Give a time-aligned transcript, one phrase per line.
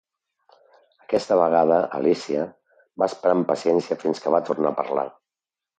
[1.07, 2.49] Aquesta vegada Alícia
[3.03, 5.11] va esperar amb paciència fins que va tornar a parlar.